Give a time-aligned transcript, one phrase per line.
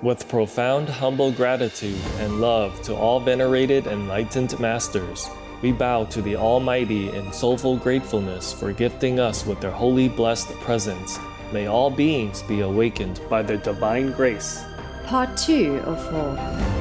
[0.00, 5.28] With profound, humble gratitude and love to all venerated enlightened masters,
[5.60, 10.50] we bow to the Almighty in soulful gratefulness for gifting us with their holy blessed
[10.60, 11.18] presence.
[11.52, 14.62] May all beings be awakened by their divine grace.
[15.04, 16.77] Part 2 of 4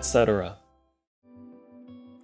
[0.00, 0.56] etc.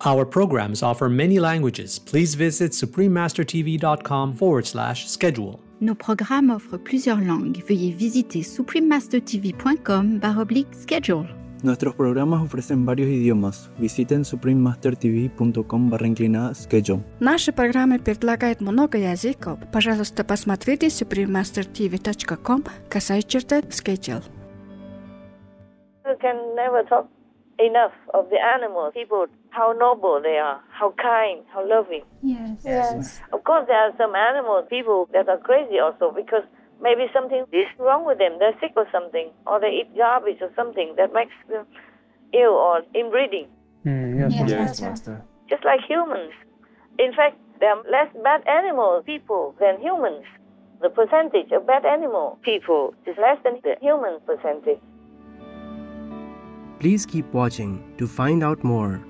[0.05, 2.01] Our programs offer many languages.
[2.01, 5.61] Please visit suprememastertv.com forward slash schedule.
[5.81, 7.61] Nos programmes offrent plusieurs langues.
[7.69, 11.29] Veuillez visiter suprememastertv.com baroblique schedule.
[11.63, 13.71] Nuestros programas ofrecen varios idiomas.
[13.79, 17.01] Visiten suprememastertv.com barra inclinada schedule.
[17.21, 19.61] Наши программы предлагают много языков.
[19.73, 24.25] Пожалуйста, посмотрите suprememastertv.com касая черта schedule.
[26.05, 27.07] You can never talk
[27.60, 32.04] enough of the animals, people, how noble they are, how kind, how loving.
[32.22, 32.62] Yes.
[32.64, 33.20] Yes.
[33.34, 36.44] Of course, there are some animals, people that are crazy also because
[36.82, 38.38] maybe something is wrong with them.
[38.40, 41.66] They're sick or something, or they eat garbage or something that makes them
[42.34, 43.48] ill or inbreeding.
[43.84, 45.24] Hmm, yes, Yes, yes, Master.
[45.50, 46.34] Just like humans.
[47.00, 50.26] In fact, there are less bad animal people than humans.
[50.82, 54.80] The percentage of bad animal people is less than the human percentage.
[56.80, 59.04] Please keep watching to find out more.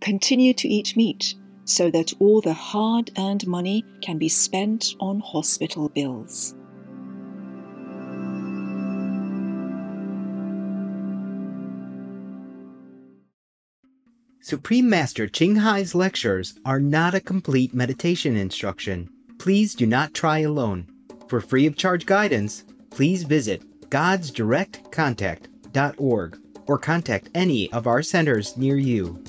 [0.00, 5.20] Continue to eat meat so that all the hard earned money can be spent on
[5.20, 6.56] hospital bills.
[14.40, 19.08] Supreme Master Ching Hai's lectures are not a complete meditation instruction.
[19.38, 20.88] Please do not try alone.
[21.28, 28.78] For free of charge guidance, please visit godsdirectcontact.org or contact any of our centers near
[28.78, 29.22] you.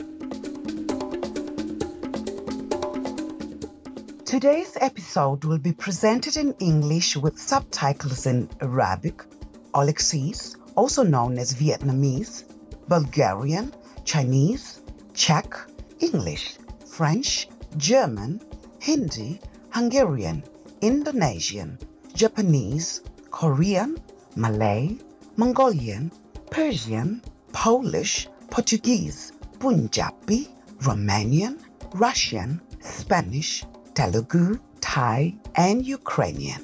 [4.24, 9.26] Today's episode will be presented in English with subtitles in Arabic,
[9.74, 12.46] Aulacese, also known as Vietnamese,
[12.88, 13.74] Bulgarian,
[14.06, 14.80] Chinese,
[15.14, 15.54] Czech,
[16.00, 16.56] English,
[16.88, 18.40] French, German,
[18.80, 19.42] Hindi,
[19.72, 20.42] Hungarian,
[20.80, 21.78] Indonesian,
[22.16, 23.98] Japanese, Korean,
[24.36, 24.98] Malay,
[25.38, 26.12] Mongolian,
[26.50, 27.22] Persian,
[27.52, 30.48] Polish, Portuguese, Punjabi,
[30.82, 31.58] Romanian,
[31.94, 33.64] Russian, Spanish,
[33.94, 36.62] Telugu, Thai, and Ukrainian.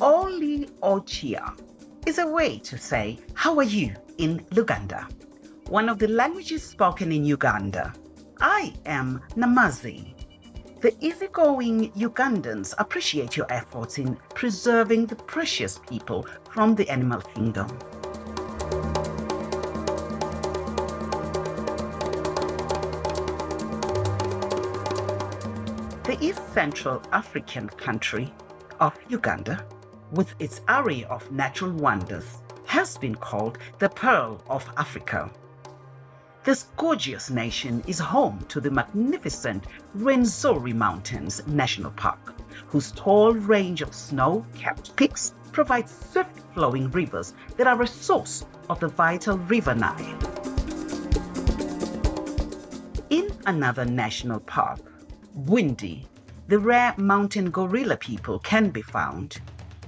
[0.00, 1.54] Oli otya
[2.06, 5.06] is a way to say, How are you in Luganda?
[5.68, 7.94] One of the languages spoken in Uganda.
[8.40, 10.15] I am Namazi.
[10.86, 17.66] The easygoing Ugandans appreciate your efforts in preserving the precious people from the animal kingdom.
[26.04, 28.32] The East Central African country
[28.78, 29.66] of Uganda,
[30.12, 35.32] with its array of natural wonders, has been called the Pearl of Africa.
[36.46, 39.64] This gorgeous nation is home to the magnificent
[39.96, 42.36] Rwenzori Mountains National Park,
[42.68, 48.44] whose tall range of snow capped peaks provides swift flowing rivers that are a source
[48.70, 50.18] of the vital River Nile.
[53.10, 54.78] In another national park,
[55.36, 56.06] Bwindi,
[56.46, 59.38] the rare mountain gorilla people can be found,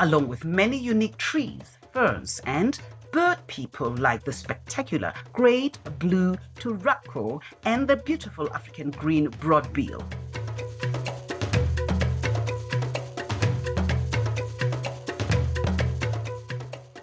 [0.01, 2.81] along with many unique trees, ferns, and
[3.13, 10.05] bird people like the spectacular great blue turaco and the beautiful African green broadbill.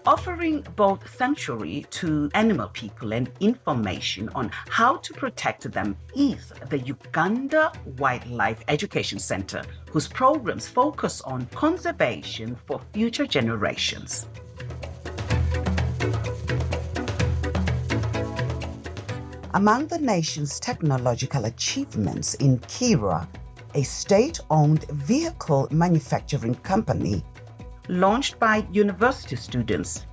[0.06, 6.78] offering both sanctuary to animal people and information on how to protect them is the
[6.78, 14.28] Uganda Wildlife Education Center, whose programs focus on conservation for future generations.
[19.56, 23.26] Among the nation's technological achievements in Kiira,
[23.74, 27.24] a state owned vehicle manufacturing company
[27.88, 30.08] launched by university students.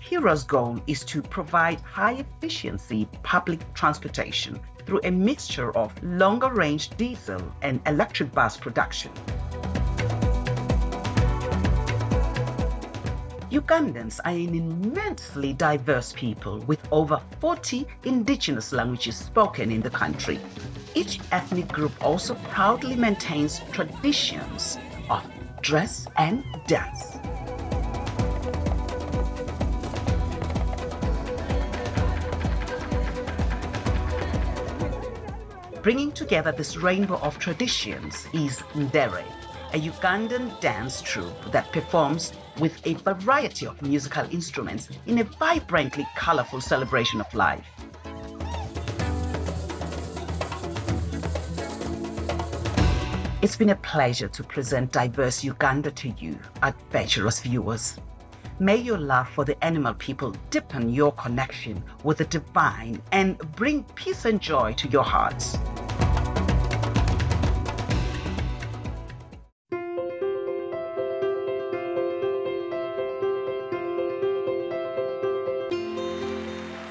[0.00, 6.90] Kiira's goal is to provide high efficiency public transportation through a mixture of longer range
[6.90, 9.10] diesel and electric bus production.
[13.54, 20.40] Ugandans are an immensely diverse people with over 40 indigenous languages spoken in the country.
[20.96, 24.76] Each ethnic group also proudly maintains traditions
[25.08, 25.22] of
[25.62, 27.16] dress and dance.
[35.80, 39.22] Bringing together this rainbow of traditions is Ndere,
[39.72, 46.06] a Ugandan dance troupe that performs with a variety of musical instruments in a vibrantly
[46.16, 47.66] colorful celebration of life.
[53.42, 57.98] It's been a pleasure to present diverse Uganda to you, adventurous viewers.
[58.58, 63.84] May your love for the animal people deepen your connection with the divine and bring
[63.96, 65.58] peace and joy to your hearts.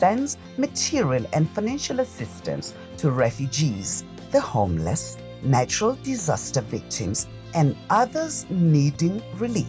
[0.00, 4.02] sends material and financial assistance to refugees,
[4.32, 9.68] the homeless, natural disaster victims, and others needing relief.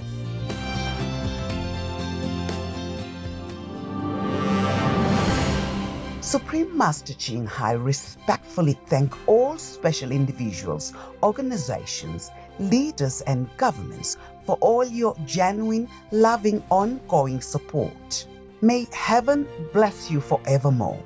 [6.22, 10.94] Supreme Master Ching Hai respectfully thank all special individuals,
[11.24, 18.26] organizations, leaders, and governments for all your genuine, loving, ongoing support.
[18.64, 21.02] May heaven bless you forevermore.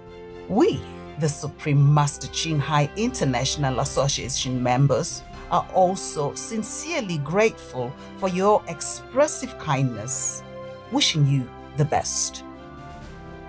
[0.50, 0.82] We,
[1.20, 9.58] the Supreme Master Ching Hai International Association members, are also sincerely grateful for your expressive
[9.58, 10.44] kindness,
[10.92, 12.44] wishing you the best.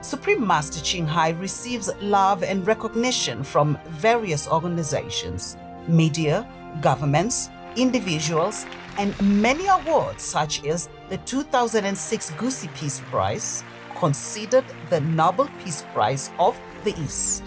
[0.03, 5.57] Supreme Master Ching Hai receives love and recognition from various organizations,
[5.89, 6.49] media,
[6.81, 8.67] governments, individuals,
[8.99, 13.65] and many awards such as the 2006 Gusi Peace Prize,
[13.99, 17.45] considered the Nobel Peace Prize of the East,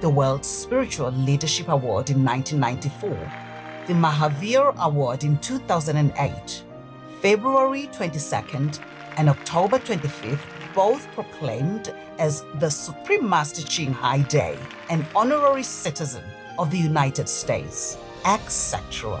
[0.00, 3.10] the World Spiritual Leadership Award in 1994,
[3.86, 6.64] the Mahavir Award in 2008,
[7.20, 8.80] February 22nd
[9.18, 10.40] and October 25th,
[10.74, 14.58] both proclaimed as the Supreme Master Ching Hai Day,
[14.88, 16.24] an honorary citizen
[16.58, 19.20] of the United States, etc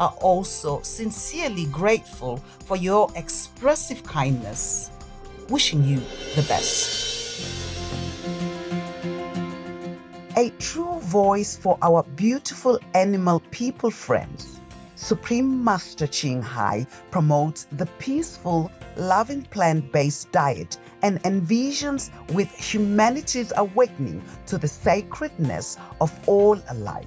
[0.00, 4.90] are also sincerely grateful for your expressive kindness.
[5.50, 6.00] Wishing you
[6.34, 7.06] the best.
[10.36, 14.60] A true voice for our beautiful animal people friends.
[14.94, 23.52] Supreme Master Ching Hai promotes the peaceful, loving plant based diet and envisions with humanity's
[23.56, 27.06] awakening to the sacredness of all alive.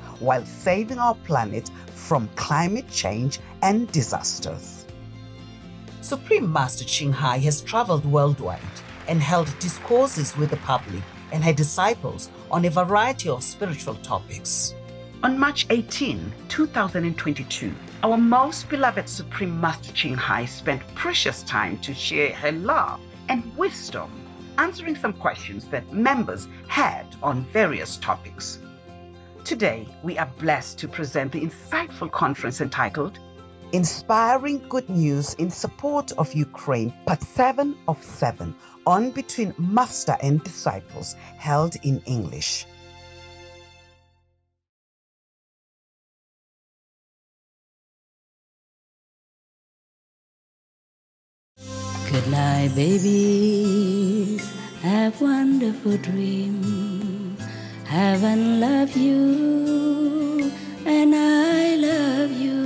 [0.21, 4.85] while saving our planet from climate change and disasters.
[6.01, 8.59] Supreme Master Ching Hai has traveled worldwide
[9.07, 14.73] and held discourses with the public and her disciples on a variety of spiritual topics.
[15.23, 17.73] On March 18, 2022,
[18.03, 22.99] our most beloved Supreme Master Ching Hai spent precious time to share her love
[23.29, 24.09] and wisdom,
[24.57, 28.59] answering some questions that members had on various topics.
[29.43, 33.17] Today, we are blessed to present the insightful conference entitled
[33.73, 38.53] Inspiring Good News in Support of Ukraine, Part 7 of 7,
[38.85, 42.65] on between Master and Disciples, held in English.
[52.11, 54.45] Good night, babies.
[54.81, 56.90] Have wonderful dreams.
[57.91, 60.49] Heaven love you,
[60.85, 62.61] and I love you.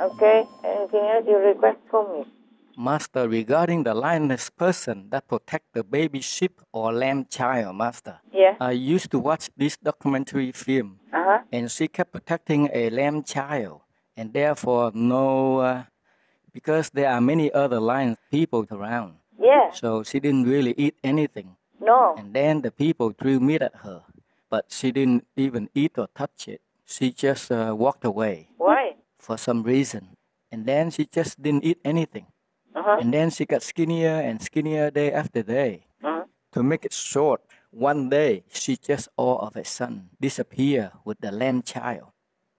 [0.00, 2.24] Okay, anything else you request from me?
[2.76, 8.18] Master, regarding the lioness person that protect the baby sheep or lamb child, Master.
[8.32, 8.56] Yeah.
[8.60, 11.42] I used to watch this documentary film, Uh-huh.
[11.52, 13.82] and she kept protecting a lamb child,
[14.16, 15.82] and therefore no, uh,
[16.52, 19.70] because there are many other lion people around, Yeah.
[19.72, 21.56] so she didn't really eat anything.
[21.80, 22.14] No.
[22.18, 24.02] And then the people threw meat at her,
[24.50, 26.60] but she didn't even eat or touch it.
[26.84, 28.96] She just uh, walked away Why?
[29.18, 30.16] for some reason,
[30.50, 32.26] and then she just didn't eat anything.
[32.74, 32.98] Uh-huh.
[33.00, 35.86] And then she got skinnier and skinnier day after day.
[36.02, 36.24] Uh-huh.
[36.52, 41.30] To make it short, one day she just all of a sudden disappeared with the
[41.30, 42.08] lamb child.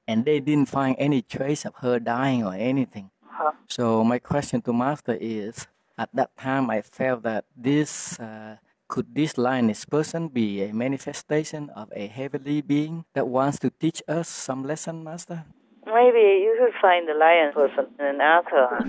[0.08, 3.12] And they didn't find any trace of her dying or anything.
[3.24, 3.52] Uh-huh.
[3.68, 5.68] So my question to Master is,
[6.00, 8.56] at that time I felt that this, uh,
[8.88, 14.01] could this lioness person be a manifestation of a heavenly being that wants to teach
[14.08, 15.44] us some lesson, Master?
[15.86, 18.79] Maybe you should find the lion person and ask her.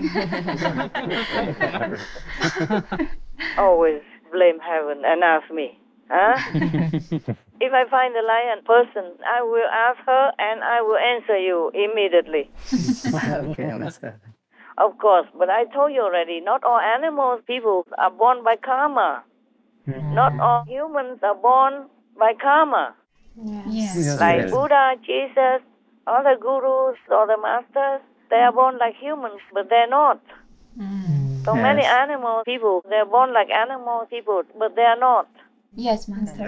[3.57, 4.01] Always
[4.31, 5.77] blame heaven and ask me.
[6.09, 6.39] Huh?
[7.59, 11.71] if I find the lion person, I will ask her and I will answer you
[11.75, 12.49] immediately.
[13.51, 14.19] okay, Master.
[14.77, 19.23] Of course, but I told you already, not all animals, people are born by karma.
[19.87, 20.15] Mm-hmm.
[20.15, 21.87] Not all humans are born
[22.17, 22.95] by karma.
[23.35, 24.19] Yes.
[24.19, 25.61] Like Buddha, Jesus,
[26.07, 30.21] all the gurus, all the masters, they are born like humans, but they're not.
[30.79, 31.43] Mm-hmm.
[31.43, 31.91] So many Yes.
[32.03, 35.27] animal people, they're born like animal people, but they are not.
[35.75, 36.45] Yes, Master.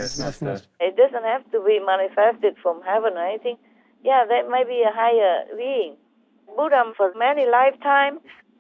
[0.80, 3.58] It doesn't have to be manifested from heaven or anything.
[4.03, 5.96] Yeah, that may be a higher being.
[6.55, 8.19] Buddha, for many lifetimes,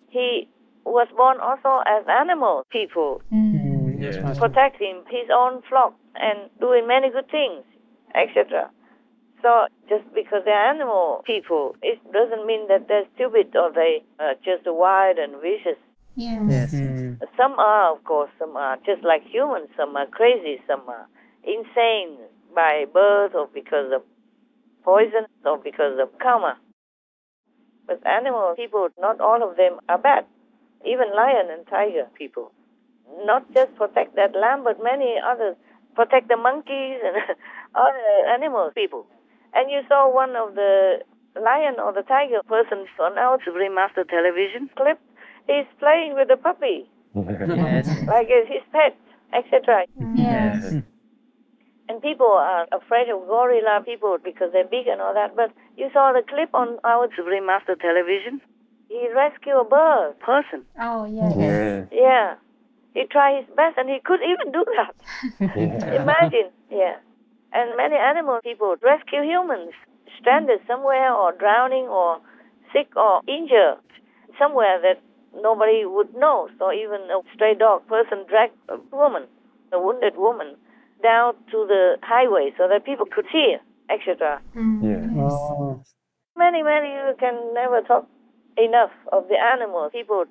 [0.09, 0.47] he
[0.85, 3.53] was born also as animal people, mm.
[3.99, 7.63] Mm, protecting his own flock and doing many good things,
[8.15, 8.69] etc.
[9.41, 14.35] So just because they're animal people, it doesn't mean that they're stupid or they are
[14.43, 15.79] just wild and vicious.
[16.15, 16.73] Yes.
[16.73, 17.19] Mm.
[17.35, 19.69] Some are, of course, some are just like humans.
[19.75, 20.61] Some are crazy.
[20.67, 21.07] Some are
[21.43, 22.17] insane
[22.55, 24.03] by birth or because of
[24.83, 26.57] poison or because of karma.
[27.87, 30.25] But animal people, not all of them are bad.
[30.85, 32.51] Even lion and tiger people.
[33.25, 35.55] Not just protect that lamb, but many others
[35.95, 37.15] protect the monkeys and
[37.75, 39.05] other animals people.
[39.53, 40.99] And you saw one of the
[41.39, 44.99] lion or the tiger persons on our Supreme Master television clip.
[45.47, 47.87] He's playing with the puppy, Yes.
[48.07, 48.97] like it's his pet,
[49.33, 49.85] etc.
[50.15, 50.81] Yes.
[51.89, 55.35] And people are afraid of gorilla people because they're big and all that.
[55.35, 58.41] But you saw the clip on our Supreme Master television.
[58.89, 60.65] He rescued a bird person.
[60.79, 61.33] Oh, yes.
[61.37, 61.87] Yes.
[61.91, 62.35] Yeah.
[62.93, 64.93] He tried his best and he could even do that.
[65.97, 66.51] Imagine.
[66.69, 66.97] Yeah.
[67.53, 69.73] And many animal people rescue humans
[70.19, 72.19] stranded somewhere or drowning or
[72.71, 73.81] sick or injured
[74.37, 75.01] somewhere that
[75.41, 76.49] nobody would know.
[76.59, 79.23] So even a stray dog person dragged a woman,
[79.71, 80.55] a wounded woman,
[81.01, 83.57] down to the highway so that people could see,
[83.93, 84.41] etc.
[84.55, 84.85] Mm-hmm.
[84.85, 85.17] Yes.
[85.17, 85.81] Oh.
[86.35, 88.07] Many, many, you can never talk
[88.57, 90.25] enough of the animals, people,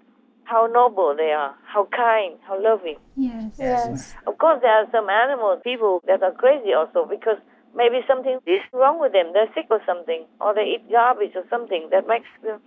[0.44, 2.98] how noble they are, how kind, how loving.
[3.16, 3.53] Yes.
[3.59, 4.14] Yes.
[4.27, 7.38] Of course, there are some animals, people that are crazy also because
[7.75, 9.33] maybe something is wrong with them.
[9.33, 12.61] They're sick or something, or they eat garbage or something that makes them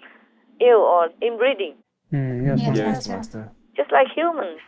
[0.62, 1.76] ill or inbreeding,
[2.12, 3.52] mm, Yes, Yes, Master.
[3.76, 4.60] just like humans.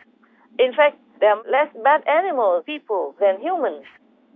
[0.58, 3.84] In fact, there are less bad animal people than humans.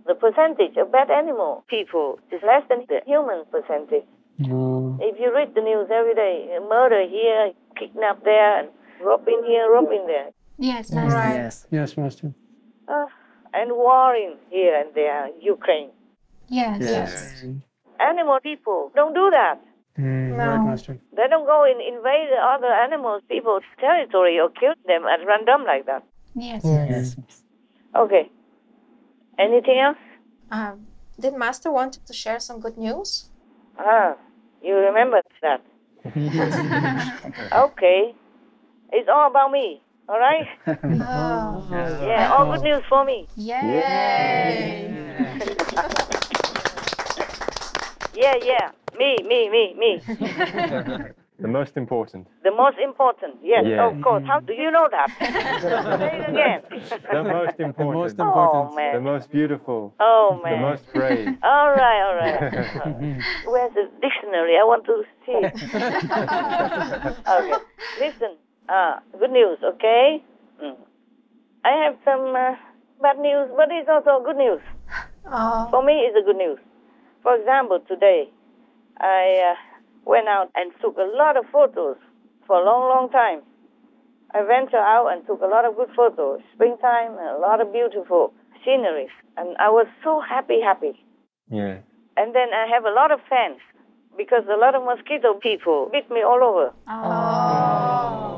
[0.07, 4.05] The percentage of bad animal people is less than the human percentage.
[4.39, 8.69] If you read the news every day, murder here, kidnap there, and
[9.01, 11.33] robbing here, robbing there, Yes, Master.
[11.41, 11.67] Yes.
[11.71, 12.33] Yes, Master.
[12.87, 13.05] uh,
[13.53, 15.89] and warring here and there, Ukraine.
[16.47, 16.77] Yes.
[16.81, 17.45] Yes.
[17.99, 19.59] Animal people don't do that.
[19.97, 20.97] Right, Master.
[21.15, 25.85] They don't go and invade other animals, people's territory or kill them at random like
[25.85, 26.03] that.
[26.35, 26.61] Yes.
[26.65, 27.15] Yes.
[27.95, 28.29] Okay.
[29.39, 29.97] Anything else?
[30.51, 30.87] Um,
[31.19, 33.29] did Master wanted to share some good news?
[33.77, 34.15] Ah,
[34.61, 35.61] you remember that.
[37.53, 38.13] Okay.
[38.91, 39.81] It's all about me.
[40.07, 40.47] All right?
[40.67, 41.67] Oh.
[41.71, 43.27] Yeah, all good news for me.
[43.35, 44.91] Yay.
[48.13, 48.71] Yeah, yeah.
[48.97, 50.01] Me, me, me, me.
[51.39, 52.27] The most important.
[52.43, 53.37] The most important.
[53.43, 53.87] Yes, Yeah.
[53.89, 54.23] of course.
[54.25, 55.09] How do you know that?
[55.99, 56.61] Say it again.
[57.11, 57.95] The most important.
[58.03, 58.93] most Oh, important.
[58.93, 59.93] The most beautiful.
[59.99, 60.53] Oh, man.
[60.53, 61.27] The most brave.
[61.43, 62.39] All right, all right.
[63.51, 64.55] Where's the dictionary?
[64.61, 65.41] I want to see.
[67.27, 67.53] okay.
[67.99, 68.37] Listen.
[68.69, 70.23] Ah, good news, okay?
[70.63, 70.75] Mm.
[71.65, 72.55] I have some uh,
[73.01, 74.61] bad news, but it's also good news.
[75.25, 75.67] Oh.
[75.71, 76.59] For me, it's a good news.
[77.23, 78.29] For example, today,
[78.99, 79.55] I uh,
[80.05, 81.97] went out and took a lot of photos
[82.45, 83.41] for a long, long time.
[84.33, 87.71] I ventured out and took a lot of good photos, springtime, and a lot of
[87.71, 88.33] beautiful
[88.65, 89.13] sceneries.
[89.37, 90.93] And I was so happy, happy.
[91.49, 91.77] Yeah.
[92.17, 93.59] And then I have a lot of fans
[94.17, 96.73] because a lot of mosquito people bit me all over.
[96.85, 98.32] Because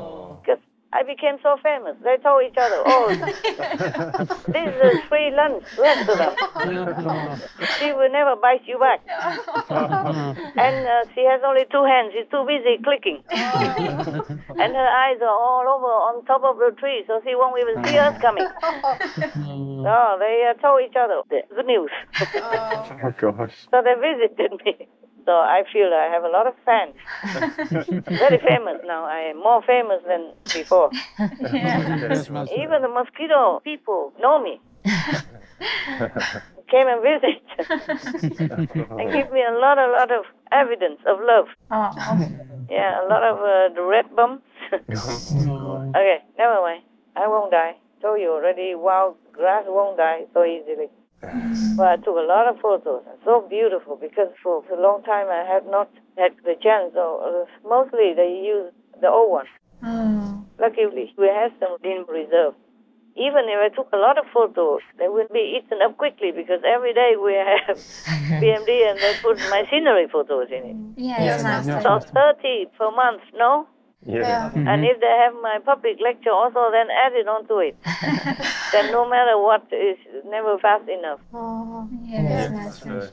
[0.92, 1.96] I became so famous.
[2.02, 6.38] They told each other, oh, this is a free lunch restaurant.
[7.78, 9.02] she will never bite you back.
[9.68, 12.14] and uh, she has only two hands.
[12.14, 13.22] She's too busy clicking.
[13.28, 17.84] and her eyes are all over on top of the tree, so she won't even
[17.84, 18.46] see us coming.
[19.82, 21.90] so they uh, told each other the good news.
[22.20, 23.52] Oh gosh.
[23.70, 24.88] So they visited me.
[25.26, 26.94] So I feel I have a lot of fans.
[28.06, 29.04] Very famous now.
[29.04, 30.90] I am more famous than before.
[31.52, 32.54] Yes, Master.
[32.54, 34.60] Even the mosquito people know me.
[36.70, 37.42] Came and visit
[38.98, 41.46] and give me a lot, a lot of evidence of love.
[41.70, 41.90] Oh.
[42.70, 44.44] Yeah, a lot of uh, the red bumps.
[44.72, 46.82] okay, never mind.
[47.16, 47.76] I won't die.
[48.02, 48.74] Told you already.
[48.74, 50.88] Wild grass won't die so easily.
[51.76, 55.28] But I took a lot of photos and so beautiful because for a long time
[55.28, 56.92] I had not had the chance.
[56.94, 59.48] So uh, mostly they use the old ones.
[59.82, 60.44] Oh.
[60.58, 62.54] Luckily, we have some in reserve.
[63.16, 66.60] Even if I took a lot of photos, they will be eaten up quickly because
[66.64, 67.76] every day we have
[68.42, 70.76] BMD and they put my scenery photos in it.
[70.96, 71.80] Yeah, Master.
[71.82, 73.66] So 30 per month, no?
[74.06, 74.52] Yeah.
[74.54, 74.84] And mm-hmm.
[74.84, 77.76] if they have my public lecture also, then add it onto it.
[78.72, 81.20] then no matter what, is never fast enough.
[81.34, 81.88] Oh.
[82.04, 83.10] Yes, Master.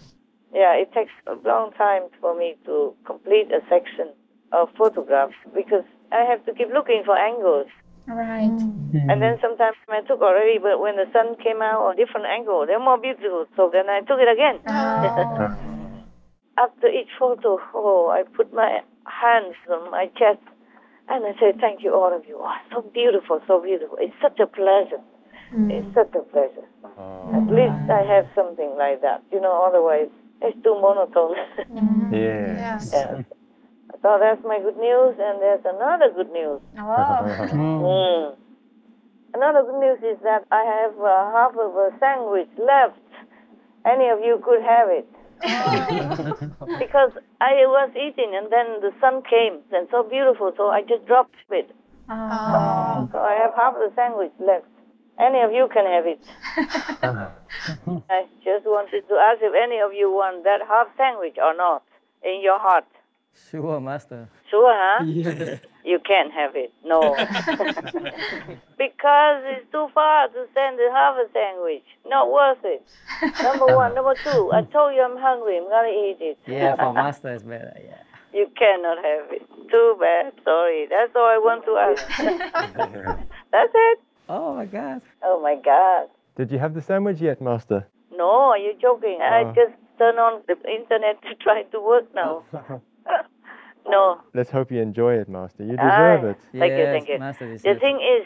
[0.53, 4.13] Yeah, it takes a long time for me to complete a section
[4.51, 7.67] of photographs because I have to keep looking for angles.
[8.05, 8.51] Right.
[8.51, 9.09] Mm-hmm.
[9.09, 12.65] And then sometimes I took already, but when the sun came out on different angle,
[12.67, 13.47] they're more beautiful.
[13.55, 14.59] So then I took it again.
[14.67, 15.57] Oh.
[16.57, 20.43] after each photo, oh, I put my hands on my chest
[21.09, 22.39] and I say, thank you, all of you.
[22.39, 23.97] Oh, so beautiful, so beautiful.
[23.99, 25.01] It's such a pleasure.
[25.69, 26.65] It's such a pleasure.
[27.35, 29.21] At least I have something like that.
[29.31, 30.09] You know, otherwise
[30.41, 31.35] it's too monotone.
[32.13, 32.77] Yeah.
[32.91, 33.21] yeah.
[34.01, 36.61] So that's my good news, and there's another good news.
[36.77, 38.35] Mm.
[39.33, 43.01] Another good news is that I have uh, half of a sandwich left.
[43.85, 45.09] Any of you could have it.
[46.79, 51.05] because I was eating and then the sun came and so beautiful, so I just
[51.05, 51.69] dropped it.
[52.09, 53.07] Ah.
[53.11, 54.65] So I have half the sandwich left.
[55.19, 56.23] Any of you can have it.
[58.09, 61.83] I just wanted to ask if any of you want that half sandwich or not
[62.23, 62.85] in your heart.
[63.51, 64.29] Sure, Master.
[64.49, 65.03] Sure, huh?
[65.05, 65.57] Yeah.
[65.85, 66.71] You can't have it.
[66.85, 67.13] No.
[68.77, 71.83] because it's too far to send the half a sandwich.
[72.07, 72.83] Not worth it.
[73.43, 73.93] Number one.
[73.95, 75.57] Number two, I told you I'm hungry.
[75.57, 76.37] I'm going to eat it.
[76.47, 77.73] Yeah, for Master is better.
[77.83, 77.97] Yeah.
[78.33, 79.43] You cannot have it.
[79.69, 80.33] Too bad.
[80.43, 80.87] Sorry.
[80.89, 82.07] That's all I want to ask.
[83.51, 83.99] That's it.
[84.29, 85.01] Oh my God.
[85.23, 86.07] Oh my God.
[86.37, 87.87] Did you have the sandwich yet, Master?
[88.15, 89.19] No, are you joking?
[89.21, 89.53] I Oh.
[89.53, 92.43] just turn on the internet to try to work now.
[93.87, 94.21] No.
[94.33, 95.63] Let's hope you enjoy it, Master.
[95.63, 96.37] You Ah, deserve it.
[96.57, 97.19] Thank you, thank you.
[97.19, 98.25] Master The thing is,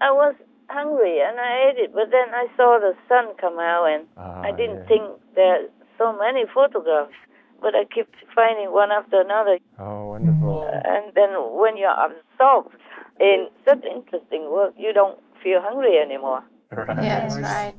[0.00, 0.34] I was
[0.68, 4.06] hungry and I ate it, but then I saw the sun come out and
[4.44, 5.66] I didn't think there are
[5.98, 7.14] so many photographs.
[7.60, 9.58] But I keep finding one after another.
[9.78, 10.68] Oh, wonderful.
[10.84, 12.76] And then when you're absorbed
[13.18, 16.44] in such interesting work, you don't feel hungry anymore.
[16.72, 17.74] Yes, right.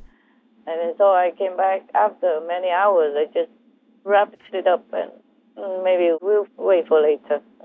[0.66, 3.14] And so I came back after many hours.
[3.16, 3.50] I just
[4.02, 5.12] wrapped it up and
[5.84, 7.40] maybe we'll wait for later.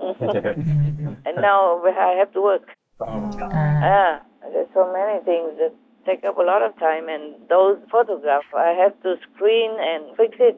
[1.26, 2.62] and now I have to work.
[3.00, 4.20] Ah,
[4.52, 5.72] there's so many things that
[6.06, 10.36] take up a lot of time, and those photographs I have to screen and fix
[10.40, 10.56] it,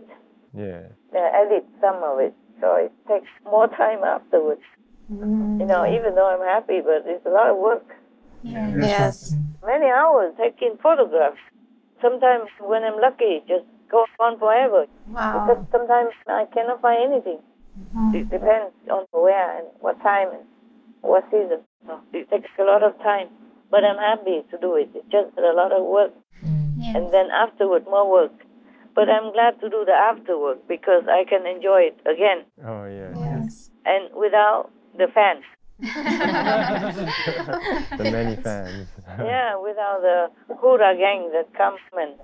[0.54, 0.88] Yeah.
[1.14, 4.62] uh, edit some of it, so it takes more time afterwards.
[5.10, 7.84] You know, even though I'm happy, but it's a lot of work.
[8.42, 9.34] Yes.
[9.64, 11.38] Many hours taking photographs.
[12.00, 14.86] Sometimes when I'm lucky, just goes on forever.
[15.08, 15.46] Wow.
[15.46, 17.38] Because sometimes I cannot find anything.
[17.78, 18.14] Mm-hmm.
[18.18, 20.44] It depends on where and what time and
[21.02, 21.60] what season.
[21.86, 23.28] So it takes a lot of time.
[23.70, 24.90] But I'm happy to do it.
[24.94, 26.12] It's just a lot of work.
[26.44, 26.96] Mm-hmm.
[26.96, 28.32] And then afterward, more work.
[28.94, 32.84] But I'm glad to do the after work because I can enjoy it again Oh,
[32.86, 33.10] yeah.
[33.18, 33.70] Yes.
[33.84, 35.42] and without the fans.
[37.98, 38.86] the many fans.
[39.18, 42.14] yeah, without the Hura gang that come and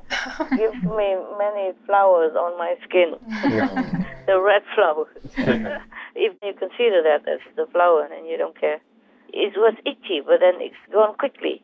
[0.56, 3.14] give me many flowers on my skin.
[4.26, 5.08] the red flowers.
[6.14, 8.80] if you consider that as the flower and you don't care.
[9.32, 11.62] It was itchy, but then it's gone quickly.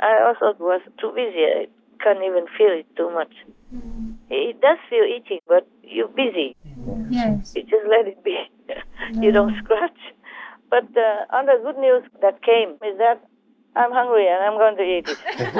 [0.00, 1.44] I also was too busy.
[1.44, 1.66] I
[2.02, 3.32] can't even feel it too much.
[4.30, 6.56] It does feel itchy, but you're busy.
[7.10, 7.52] Yes.
[7.56, 8.36] You just let it be.
[9.20, 9.98] you don't scratch.
[10.70, 13.20] But uh, other good news that came is that
[13.76, 15.16] I'm hungry and I'm going to eat it.
[15.30, 15.52] it's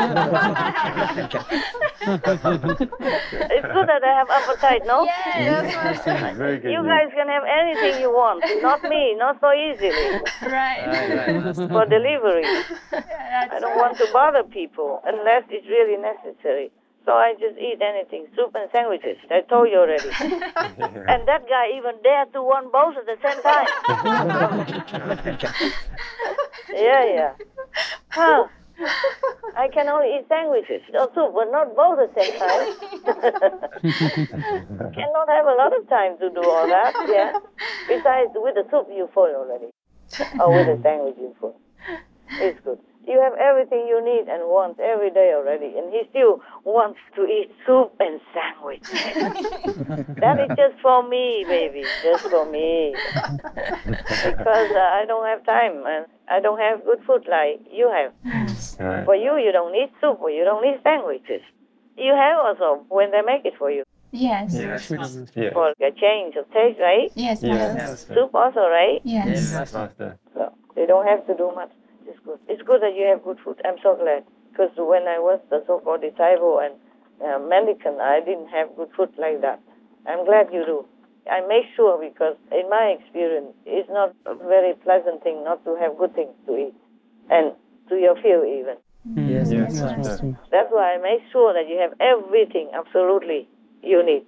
[3.70, 5.04] good that I have appetite, no?
[5.04, 6.02] Yes.
[6.36, 6.72] Very good.
[6.72, 10.18] You guys can have anything you want, not me, not so easily.
[10.42, 11.54] Right.
[11.54, 12.42] For delivery.
[12.92, 16.72] Yeah, I don't want to bother people unless it's really necessary.
[17.06, 19.16] So I just eat anything, soup and sandwiches.
[19.30, 20.08] I told you already.
[20.10, 23.66] and that guy even dared to want both at the same time.
[26.74, 27.34] yeah, yeah.
[28.10, 28.48] Huh.
[29.56, 32.72] I can only eat sandwiches or soup, but not both at the same time.
[34.94, 37.32] Cannot have a lot of time to do all that, yeah.
[37.88, 39.70] Besides, with the soup you full already.
[40.40, 41.60] Or with the sandwich you full.
[42.32, 42.78] It's good.
[43.10, 47.22] You have everything you need and want every day already, and he still wants to
[47.26, 48.86] eat soup and sandwich.
[50.22, 52.94] that is just for me, baby, just for me.
[54.22, 58.14] because uh, I don't have time, and I don't have good food like you have.
[58.78, 59.04] Right.
[59.04, 61.42] For you, you don't need soup, or you don't need sandwiches.
[61.98, 63.82] You have also when they make it for you.
[64.12, 64.54] Yes.
[64.54, 65.50] Yeah.
[65.52, 67.10] For a change of taste, right?
[67.14, 67.74] Yes, Yes.
[67.74, 68.14] Master.
[68.14, 69.00] Soup also, right?
[69.02, 69.26] Yes.
[69.26, 70.18] Yes, Master.
[70.34, 71.70] So they don't have to do much.
[72.10, 72.40] It's good.
[72.50, 73.62] It's good that you have good food.
[73.64, 74.26] I'm so glad.
[74.50, 76.74] Because when I was the so-called disciple and
[77.22, 79.62] uh, mendicant, I didn't have good food like that.
[80.10, 80.78] I'm glad you do.
[81.30, 85.78] I make sure because in my experience, it's not a very pleasant thing not to
[85.78, 86.74] have good things to eat.
[87.30, 87.54] And
[87.88, 88.74] to your feel even.
[89.14, 89.96] Yes, Yes, Master.
[89.96, 90.38] Master.
[90.50, 93.46] That's why I make sure that you have everything absolutely
[93.82, 94.26] you need.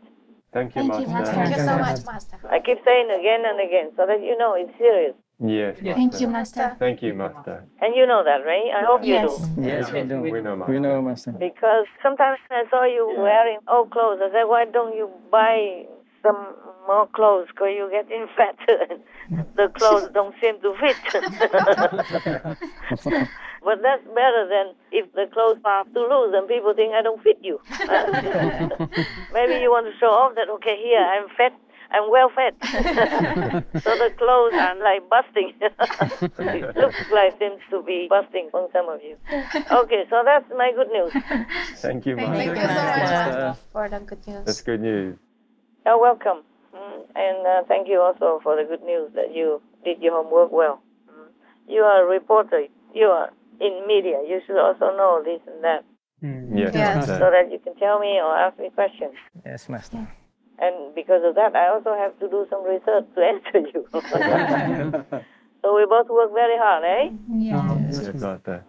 [0.53, 1.35] Thank you, Thank you, Master.
[1.35, 2.39] Thank you so much, Master.
[2.47, 5.15] I keep saying again and again so that you know it's serious.
[5.43, 5.95] Yes, Master.
[5.95, 6.77] Thank you, Master.
[6.79, 7.65] Thank you, Master.
[7.81, 8.71] And you know that, right?
[8.77, 9.63] I hope you do.
[9.63, 10.21] Yes, we do.
[10.21, 10.73] We know, Master.
[10.73, 11.33] We know, Master.
[11.33, 14.21] Because sometimes I saw you wearing old clothes.
[14.23, 15.85] I said, why don't you buy
[16.23, 16.55] some
[16.87, 18.87] more clothes because you're getting fatter.
[19.57, 20.97] the clothes don't seem to fit.
[23.65, 27.23] but that's better than if the clothes are too loose and people think I don't
[27.23, 27.61] fit you.
[29.33, 31.53] Maybe you want to show off that, okay, here, I'm fat.
[31.93, 32.55] I'm well fed.
[33.85, 35.53] so the clothes are like busting.
[35.61, 39.17] it looks like seems to be busting on some of you.
[39.71, 41.13] Okay, so that's my good news.
[41.77, 44.45] Thank you, Thank you so much for the good news.
[44.47, 45.17] That's good news.
[45.85, 46.43] You're welcome.
[46.75, 50.51] Mm, And uh, thank you also for the good news that you did your homework
[50.53, 50.81] well.
[51.11, 51.29] Mm.
[51.69, 52.65] You are a reporter.
[52.95, 54.19] You are in media.
[54.27, 55.85] You should also know this and that.
[56.23, 56.97] Yes, Yes.
[56.97, 57.19] Master.
[57.19, 59.15] So that you can tell me or ask me questions.
[59.45, 60.07] Yes, Master.
[60.63, 63.83] And because of that, I also have to do some research to answer you.
[65.63, 67.11] so we both work very hard, eh?
[67.35, 68.15] Yes,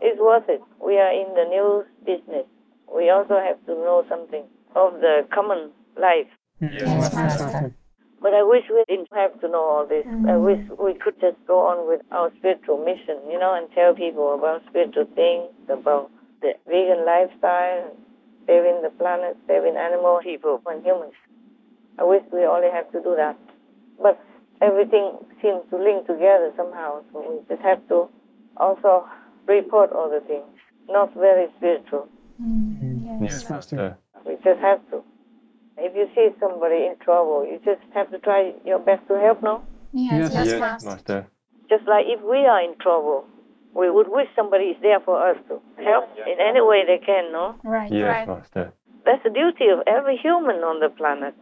[0.01, 0.61] It's worth it.
[0.81, 2.49] We are in the news business.
[2.89, 4.43] We also have to know something
[4.75, 6.33] of the common life.
[6.59, 7.75] Yes, Master.
[8.23, 10.07] But I wish we didn't have to know all this.
[10.07, 13.93] I wish we could just go on with our spiritual mission, you know, and tell
[13.93, 16.09] people about spiritual things, about
[16.41, 17.91] the vegan lifestyle,
[18.47, 21.13] saving the planet, saving animal people and humans.
[21.99, 23.37] I wish we only have to do that.
[24.01, 24.19] But
[24.61, 28.09] everything seems to link together somehow, so we just have to
[28.57, 29.05] also
[29.47, 30.45] report all the things.
[30.89, 32.07] Not very spiritual.
[32.41, 33.21] Mm, mm.
[33.21, 33.97] Yes, Master.
[34.25, 35.03] We just have to.
[35.77, 39.41] If you see somebody in trouble, you just have to try your best to help,
[39.41, 39.63] no?
[39.91, 40.89] Yes, yes, Yes, Master.
[40.89, 41.27] Master.
[41.69, 43.25] Just like if we are in trouble,
[43.73, 47.31] we would wish somebody is there for us to help in any way they can,
[47.31, 47.55] no?
[47.63, 48.27] Right, Yes, right.
[48.27, 48.73] Master.
[49.05, 51.33] That's the duty of every human on the planet.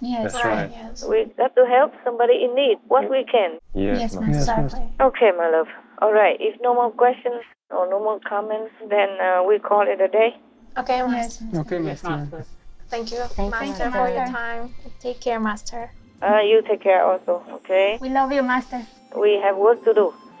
[0.00, 0.70] Yes, That's right.
[0.70, 1.04] Yes.
[1.04, 3.58] We have to help somebody in need, what we can.
[3.74, 4.30] Yes, Yes, Master.
[4.30, 4.64] Master.
[4.64, 5.06] Exactly.
[5.06, 5.68] Okay, my love.
[6.00, 6.36] All right.
[6.40, 10.36] If no more questions or no more comments, then uh, we call it a day.
[10.78, 11.44] Okay, Master.
[11.54, 12.44] Okay, Master.
[12.88, 14.74] Thank you, Thank you, Master, for your time.
[15.00, 15.90] Take care, Master.
[16.22, 17.98] Uh, you take care also, okay?
[18.00, 18.84] We love you, Master.
[19.16, 20.14] We have work to do.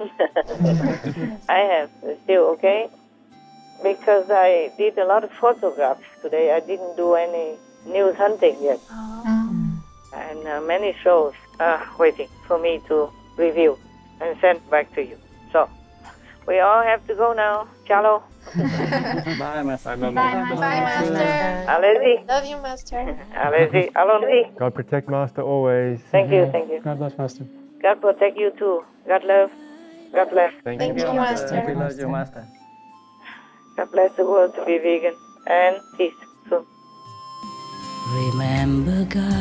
[1.48, 1.90] I have
[2.24, 2.88] still, okay?
[3.82, 6.52] Because I did a lot of photographs today.
[6.52, 8.80] I didn't do any news hunting yet.
[10.20, 13.78] And uh, many shows are waiting for me to review
[14.20, 15.16] and send back to you.
[15.52, 15.68] So,
[16.46, 17.68] we all have to go now.
[17.86, 18.22] Ciao.
[18.56, 19.96] Bye, Master.
[19.96, 21.66] Bye, Bye, Master.
[21.68, 22.26] Alesi.
[22.28, 22.96] Love you, Master.
[23.34, 23.92] Alesi.
[23.92, 24.58] Alonzi.
[24.58, 26.00] God protect Master always.
[26.10, 26.80] Thank you, thank you.
[26.80, 27.46] God bless, Master.
[27.82, 28.84] God protect you too.
[29.06, 29.50] God love.
[30.12, 30.52] God bless.
[30.64, 31.64] Thank, Thank you, you, Master.
[31.66, 32.46] We love you, Master.
[33.76, 35.14] God bless the world to be vegan.
[35.46, 36.12] And peace
[36.48, 36.66] soon.
[38.12, 39.39] Remember, God,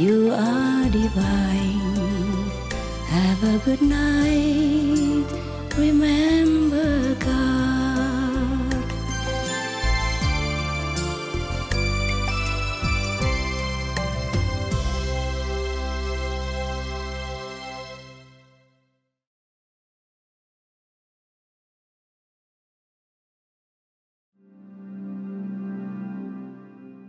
[0.00, 2.50] you are divine.
[3.04, 5.26] Have a good night.
[5.76, 7.60] Remember, God.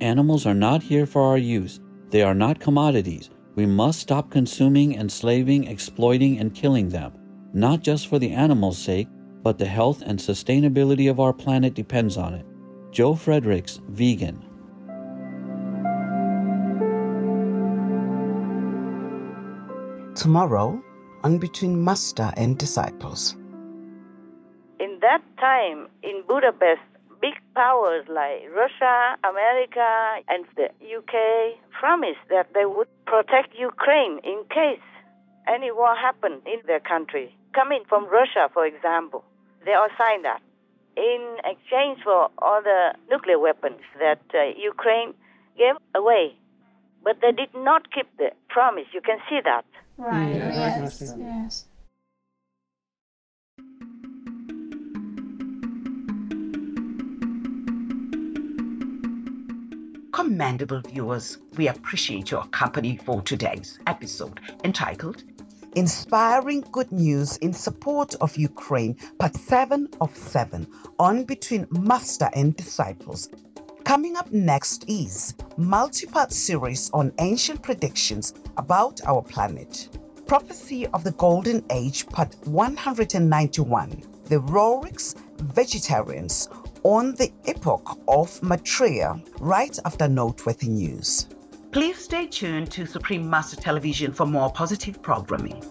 [0.01, 1.79] Animals are not here for our use.
[2.11, 3.29] They are not commodities.
[3.55, 7.13] We must stop consuming, enslaving, exploiting, and killing them.
[7.53, 9.07] Not just for the animals' sake,
[9.43, 12.45] but the health and sustainability of our planet depends on it.
[12.91, 14.43] Joe Fredericks, vegan.
[20.15, 20.83] Tomorrow,
[21.23, 23.37] on Between Master and Disciples.
[24.81, 26.81] In that time in Budapest,
[27.21, 29.89] big powers like Russia, America,
[30.27, 34.83] and the UK promised that they would protect Ukraine in case
[35.47, 37.35] any war happened in their country.
[37.53, 39.23] Coming from Russia, for example,
[39.65, 40.41] they all signed that.
[40.97, 45.13] In exchange for all the nuclear weapons that uh, Ukraine
[45.57, 46.35] gave away.
[47.03, 48.85] But they did not keep the promise.
[48.93, 49.65] You can see that.
[49.97, 50.35] Right.
[50.35, 51.15] Yes, Yes.
[51.17, 51.65] Yes.
[60.31, 65.21] Commendable viewers, we appreciate your company for today's episode entitled
[65.75, 70.67] Inspiring Good News in Support of Ukraine, Part 7 of 7
[70.97, 73.29] on Between Master and Disciples.
[73.83, 79.89] Coming up next is multi-part series on ancient predictions about our planet.
[80.27, 84.03] Prophecy of the Golden Age, Part 191.
[84.29, 86.47] The Roerichs Vegetarians
[86.83, 91.27] on the epoch of Maitreya, right after noteworthy news.
[91.71, 95.63] Please stay tuned to Supreme Master Television for more positive programming.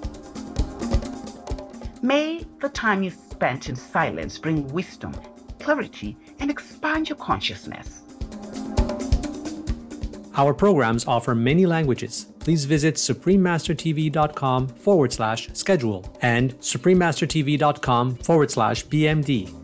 [2.03, 5.15] May the time you spent in silence bring wisdom,
[5.59, 8.03] clarity, and expand your consciousness.
[10.35, 12.27] Our programs offer many languages.
[12.39, 19.60] Please visit suprememastertv.com forward slash schedule and suprememastertv.com forward slash BMD